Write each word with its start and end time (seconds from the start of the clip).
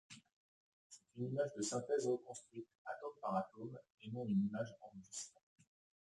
C'est 0.89 1.03
une 1.15 1.25
image 1.27 1.53
de 1.53 1.61
synthèse, 1.61 2.07
reconstruite 2.07 2.65
atome 2.85 3.13
par 3.21 3.35
atome 3.37 3.77
et 4.01 4.09
non 4.09 4.25
une 4.25 4.47
image 4.47 4.75
enregistrée. 4.81 5.37